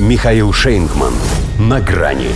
Михаил 0.00 0.50
Шейнгман. 0.50 1.12
На 1.58 1.78
грани. 1.78 2.28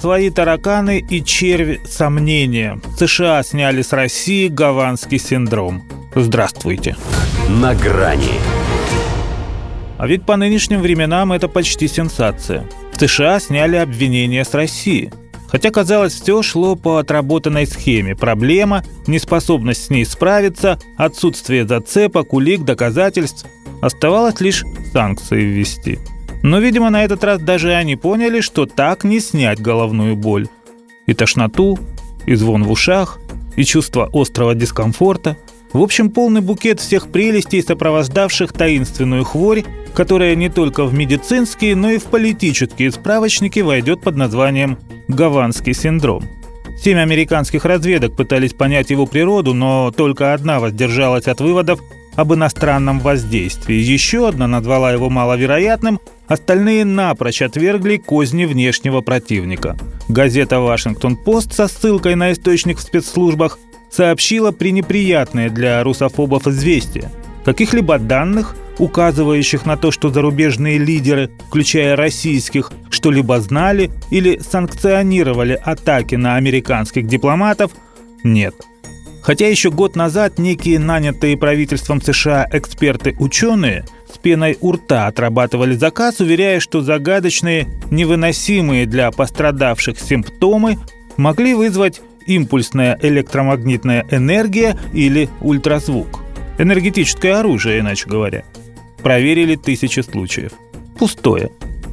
Свои 0.00 0.28
тараканы 0.28 0.98
и 0.98 1.22
черви 1.22 1.80
сомнения. 1.88 2.80
США 2.98 3.44
сняли 3.44 3.82
с 3.82 3.92
России 3.92 4.48
гаванский 4.48 5.20
синдром. 5.20 5.84
Здравствуйте. 6.16 6.96
На 7.48 7.76
грани. 7.76 8.40
А 9.98 10.08
ведь 10.08 10.26
по 10.26 10.36
нынешним 10.36 10.80
временам 10.80 11.30
это 11.30 11.46
почти 11.46 11.86
сенсация. 11.86 12.64
В 12.92 12.98
США 12.98 13.38
сняли 13.38 13.76
обвинения 13.76 14.44
с 14.44 14.54
России. 14.54 15.12
Хотя, 15.48 15.70
казалось, 15.70 16.12
все 16.12 16.42
шло 16.42 16.74
по 16.74 16.98
отработанной 16.98 17.68
схеме. 17.68 18.16
Проблема, 18.16 18.82
неспособность 19.06 19.84
с 19.84 19.90
ней 19.90 20.04
справиться, 20.04 20.78
отсутствие 20.96 21.66
зацепок, 21.66 22.34
улик, 22.34 22.64
доказательств. 22.64 23.46
Оставалось 23.80 24.40
лишь 24.40 24.64
санкции 24.92 25.42
ввести. 25.42 25.98
Но, 26.42 26.58
видимо, 26.58 26.90
на 26.90 27.04
этот 27.04 27.24
раз 27.24 27.40
даже 27.40 27.74
они 27.74 27.96
поняли, 27.96 28.40
что 28.40 28.66
так 28.66 29.04
не 29.04 29.20
снять 29.20 29.60
головную 29.60 30.16
боль. 30.16 30.48
И 31.06 31.14
тошноту, 31.14 31.78
и 32.26 32.34
звон 32.34 32.64
в 32.64 32.70
ушах, 32.70 33.18
и 33.56 33.64
чувство 33.64 34.08
острого 34.12 34.54
дискомфорта. 34.54 35.36
В 35.72 35.82
общем, 35.82 36.10
полный 36.10 36.40
букет 36.40 36.80
всех 36.80 37.08
прелестей, 37.08 37.62
сопровождавших 37.62 38.52
таинственную 38.52 39.24
хворь, 39.24 39.64
которая 39.94 40.34
не 40.34 40.48
только 40.48 40.84
в 40.84 40.94
медицинские, 40.94 41.76
но 41.76 41.90
и 41.90 41.98
в 41.98 42.04
политические 42.04 42.90
справочники 42.90 43.60
войдет 43.60 44.00
под 44.00 44.16
названием 44.16 44.78
«Гаванский 45.08 45.74
синдром». 45.74 46.24
Семь 46.82 46.98
американских 46.98 47.64
разведок 47.64 48.14
пытались 48.14 48.52
понять 48.52 48.90
его 48.90 49.04
природу, 49.04 49.52
но 49.52 49.90
только 49.90 50.32
одна 50.32 50.60
воздержалась 50.60 51.26
от 51.26 51.40
выводов 51.40 51.80
об 52.18 52.34
иностранном 52.34 52.98
воздействии. 52.98 53.76
Еще 53.76 54.26
одна 54.26 54.48
назвала 54.48 54.92
его 54.92 55.08
маловероятным, 55.08 56.00
остальные 56.26 56.84
напрочь 56.84 57.42
отвергли 57.42 57.96
козни 57.96 58.44
внешнего 58.44 59.02
противника. 59.02 59.76
Газета 60.08 60.58
«Вашингтон-Пост» 60.58 61.54
со 61.54 61.68
ссылкой 61.68 62.16
на 62.16 62.32
источник 62.32 62.78
в 62.78 62.82
спецслужбах 62.82 63.60
сообщила 63.88 64.50
пренеприятное 64.50 65.48
для 65.48 65.80
русофобов 65.84 66.48
известие. 66.48 67.08
Каких-либо 67.44 68.00
данных– 68.00 68.56
указывающих 68.78 69.64
на 69.66 69.76
то, 69.76 69.90
что 69.90 70.08
зарубежные 70.10 70.78
лидеры, 70.78 71.30
включая 71.48 71.96
российских, 71.96 72.72
что-либо 72.90 73.40
знали 73.40 73.90
или 74.10 74.38
санкционировали 74.38 75.60
атаки 75.60 76.14
на 76.14 76.36
американских 76.36 77.06
дипломатов, 77.06 77.72
нет. 78.24 78.54
Хотя 79.28 79.46
еще 79.46 79.70
год 79.70 79.94
назад 79.94 80.38
некие 80.38 80.78
нанятые 80.78 81.36
правительством 81.36 82.00
США 82.00 82.48
эксперты-ученые 82.50 83.84
с 84.10 84.16
пеной 84.16 84.56
у 84.62 84.72
рта 84.72 85.06
отрабатывали 85.06 85.74
заказ, 85.74 86.20
уверяя, 86.20 86.60
что 86.60 86.80
загадочные, 86.80 87.68
невыносимые 87.90 88.86
для 88.86 89.10
пострадавших 89.10 90.00
симптомы 90.00 90.78
могли 91.18 91.52
вызвать 91.52 92.00
импульсная 92.24 92.98
электромагнитная 93.02 94.06
энергия 94.10 94.78
или 94.94 95.28
ультразвук. 95.42 96.20
Энергетическое 96.56 97.38
оружие, 97.38 97.80
иначе 97.80 98.08
говоря. 98.08 98.44
Проверили 99.02 99.56
тысячи 99.56 100.00
случаев. 100.00 100.52
Пустое. 100.98 101.50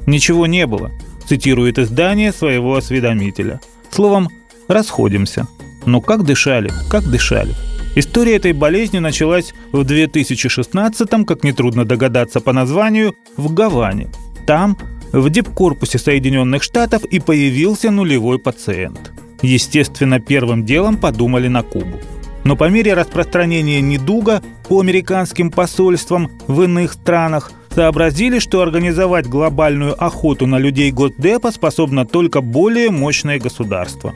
Ничего 0.07 0.47
не 0.47 0.65
было, 0.65 0.89
цитирует 1.27 1.79
издание 1.79 2.31
своего 2.31 2.77
осведомителя. 2.77 3.59
Словом, 3.91 4.29
расходимся. 4.69 5.49
Но 5.85 6.01
как 6.01 6.23
дышали, 6.23 6.71
как 6.89 7.03
дышали. 7.09 7.53
История 7.95 8.35
этой 8.35 8.51
болезни 8.51 8.99
началась 8.99 9.53
в 9.71 9.81
2016-м, 9.81 11.25
как 11.25 11.43
нетрудно 11.43 11.85
догадаться 11.85 12.41
по 12.41 12.51
названию, 12.51 13.15
в 13.37 13.53
Гаване. 13.53 14.09
Там, 14.45 14.77
в 15.13 15.29
дипкорпусе 15.29 15.97
Соединенных 15.97 16.61
Штатов, 16.61 17.05
и 17.05 17.19
появился 17.19 17.91
нулевой 17.91 18.37
пациент. 18.37 19.13
Естественно, 19.41 20.19
первым 20.19 20.65
делом 20.65 20.97
подумали 20.97 21.47
на 21.47 21.63
Кубу. 21.63 21.99
Но 22.43 22.55
по 22.55 22.69
мере 22.69 22.93
распространения 22.93 23.81
недуга 23.81 24.41
по 24.67 24.79
американским 24.79 25.49
посольствам 25.49 26.31
в 26.47 26.63
иных 26.63 26.93
странах 26.93 27.51
сообразили, 27.73 28.39
что 28.39 28.61
организовать 28.61 29.27
глобальную 29.27 30.01
охоту 30.01 30.47
на 30.47 30.57
людей 30.57 30.91
Госдепа 30.91 31.51
способно 31.51 32.05
только 32.05 32.41
более 32.41 32.91
мощное 32.91 33.39
государство. 33.39 34.13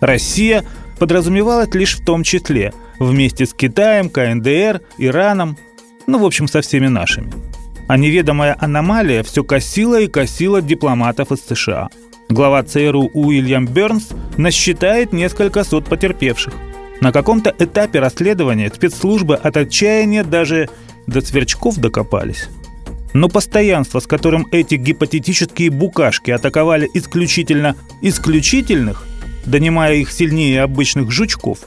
Россия 0.00 0.64
подразумевалась 1.02 1.74
лишь 1.74 1.96
в 1.96 2.04
том 2.04 2.22
числе, 2.22 2.72
вместе 3.00 3.44
с 3.44 3.52
Китаем, 3.52 4.08
КНДР, 4.08 4.82
Ираном, 4.98 5.58
ну, 6.06 6.20
в 6.20 6.24
общем, 6.24 6.46
со 6.46 6.60
всеми 6.60 6.86
нашими. 6.86 7.32
А 7.88 7.96
неведомая 7.96 8.56
аномалия 8.60 9.24
все 9.24 9.42
косила 9.42 10.00
и 10.00 10.06
косила 10.06 10.62
дипломатов 10.62 11.32
из 11.32 11.40
США. 11.40 11.88
Глава 12.28 12.62
ЦРУ 12.62 13.10
Уильям 13.14 13.66
Бернс 13.66 14.10
насчитает 14.36 15.12
несколько 15.12 15.64
сот 15.64 15.86
потерпевших– 15.86 16.54
на 17.00 17.10
каком-то 17.10 17.52
этапе 17.58 17.98
расследования 17.98 18.70
спецслужбы 18.72 19.34
от 19.34 19.56
отчаяния 19.56 20.22
даже 20.22 20.68
до 21.08 21.20
сверчков 21.20 21.78
докопались. 21.78 22.48
Но 23.12 23.28
постоянство, 23.28 23.98
с 23.98 24.06
которым 24.06 24.46
эти 24.52 24.76
гипотетические 24.76 25.70
букашки 25.70 26.30
атаковали 26.30 26.88
исключительно 26.94 27.74
исключительных, 28.02 29.04
донимая 29.44 29.94
их 29.94 30.10
сильнее 30.12 30.62
обычных 30.62 31.10
жучков, 31.10 31.60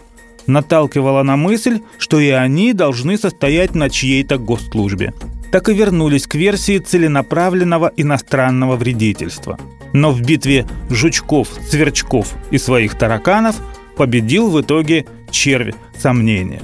наталкивало 0.48 1.24
на 1.24 1.38
мысль, 1.38 1.82
что 1.98 2.20
и 2.20 2.30
они 2.30 2.74
должны 2.74 3.18
состоять 3.18 3.76
на 3.76 3.90
чьей-то 3.90 4.38
госслужбе. 4.38 5.14
Так 5.52 5.70
и 5.70 5.74
вернулись 5.74 6.28
к 6.28 6.36
версии 6.36 6.80
целенаправленного 6.80 7.92
иностранного 7.96 8.76
вредительства. 8.76 9.58
Но 9.94 10.12
в 10.12 10.22
битве 10.22 10.66
жучков, 10.90 11.48
сверчков 11.70 12.34
и 12.52 12.58
своих 12.58 12.96
тараканов 12.96 13.56
победил 13.96 14.50
в 14.50 14.62
итоге 14.62 15.06
червь 15.32 15.74
сомнения. 15.98 16.62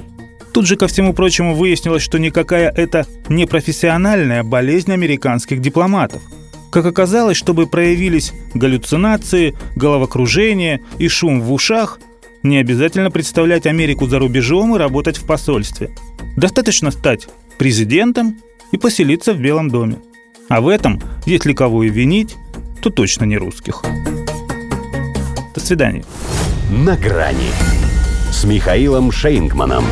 Тут 0.52 0.66
же, 0.66 0.76
ко 0.76 0.86
всему 0.86 1.14
прочему, 1.14 1.54
выяснилось, 1.54 2.02
что 2.02 2.18
никакая 2.18 2.68
это 2.68 3.06
не 3.30 3.46
профессиональная 3.46 4.42
болезнь 4.42 4.92
американских 4.92 5.60
дипломатов. 5.60 6.22
Как 6.72 6.86
оказалось, 6.86 7.36
чтобы 7.36 7.66
проявились 7.66 8.32
галлюцинации, 8.54 9.54
головокружение 9.76 10.80
и 10.98 11.06
шум 11.06 11.42
в 11.42 11.52
ушах, 11.52 12.00
не 12.42 12.56
обязательно 12.56 13.10
представлять 13.10 13.66
Америку 13.66 14.06
за 14.06 14.18
рубежом 14.18 14.74
и 14.74 14.78
работать 14.78 15.18
в 15.18 15.26
посольстве. 15.26 15.90
Достаточно 16.34 16.90
стать 16.90 17.28
президентом 17.58 18.38
и 18.70 18.78
поселиться 18.78 19.34
в 19.34 19.38
Белом 19.38 19.68
доме. 19.68 19.98
А 20.48 20.62
в 20.62 20.68
этом, 20.68 20.98
если 21.26 21.52
кого 21.52 21.82
и 21.84 21.90
винить, 21.90 22.36
то 22.80 22.88
точно 22.88 23.26
не 23.26 23.36
русских. 23.36 23.82
До 25.54 25.60
свидания. 25.60 26.04
На 26.70 26.96
грани 26.96 27.50
с 28.32 28.44
Михаилом 28.44 29.12
Шейнгманом. 29.12 29.84